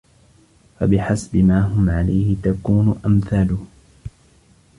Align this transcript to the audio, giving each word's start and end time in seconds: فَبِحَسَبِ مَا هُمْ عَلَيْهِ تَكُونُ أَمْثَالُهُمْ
فَبِحَسَبِ 0.79 1.35
مَا 1.37 1.67
هُمْ 1.67 1.89
عَلَيْهِ 1.89 2.35
تَكُونُ 2.43 2.99
أَمْثَالُهُمْ 3.05 3.67